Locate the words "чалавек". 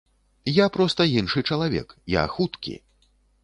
1.51-1.95